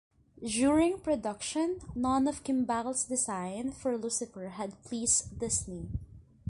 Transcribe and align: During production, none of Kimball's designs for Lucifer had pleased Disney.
During 0.43 0.97
production, 0.97 1.77
none 1.93 2.27
of 2.27 2.43
Kimball's 2.43 3.03
designs 3.03 3.75
for 3.77 3.99
Lucifer 3.99 4.47
had 4.47 4.81
pleased 4.83 5.37
Disney. 5.37 5.91